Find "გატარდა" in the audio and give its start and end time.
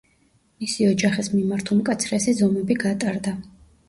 2.85-3.35